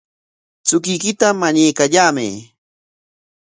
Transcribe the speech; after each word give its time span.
Chukuykita 0.67 1.27
mañaykallamay. 1.39 2.35